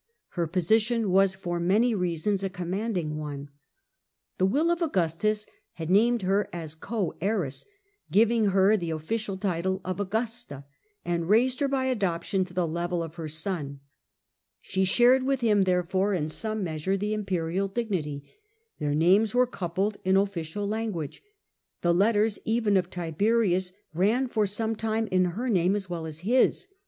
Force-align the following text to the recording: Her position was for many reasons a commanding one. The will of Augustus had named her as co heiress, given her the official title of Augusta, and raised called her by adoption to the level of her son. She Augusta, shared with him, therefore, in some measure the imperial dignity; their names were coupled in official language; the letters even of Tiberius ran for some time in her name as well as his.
Her 0.29 0.47
position 0.47 1.11
was 1.11 1.35
for 1.35 1.59
many 1.59 1.93
reasons 1.93 2.43
a 2.43 2.49
commanding 2.49 3.19
one. 3.19 3.49
The 4.39 4.47
will 4.47 4.71
of 4.71 4.81
Augustus 4.81 5.45
had 5.73 5.91
named 5.91 6.23
her 6.23 6.49
as 6.51 6.73
co 6.73 7.13
heiress, 7.21 7.67
given 8.11 8.45
her 8.47 8.75
the 8.75 8.89
official 8.89 9.37
title 9.37 9.79
of 9.85 9.99
Augusta, 9.99 10.65
and 11.05 11.29
raised 11.29 11.59
called 11.59 11.69
her 11.69 11.77
by 11.77 11.85
adoption 11.85 12.43
to 12.45 12.53
the 12.55 12.65
level 12.67 13.03
of 13.03 13.13
her 13.13 13.27
son. 13.27 13.79
She 14.59 14.81
Augusta, 14.81 14.95
shared 14.95 15.21
with 15.21 15.41
him, 15.41 15.65
therefore, 15.65 16.15
in 16.15 16.29
some 16.29 16.63
measure 16.63 16.97
the 16.97 17.13
imperial 17.13 17.67
dignity; 17.67 18.23
their 18.79 18.95
names 18.95 19.35
were 19.35 19.45
coupled 19.45 19.97
in 20.03 20.17
official 20.17 20.67
language; 20.67 21.21
the 21.81 21.93
letters 21.93 22.39
even 22.43 22.75
of 22.75 22.89
Tiberius 22.89 23.71
ran 23.93 24.27
for 24.27 24.47
some 24.47 24.75
time 24.75 25.05
in 25.11 25.25
her 25.25 25.47
name 25.47 25.75
as 25.75 25.91
well 25.91 26.07
as 26.07 26.21
his. 26.21 26.67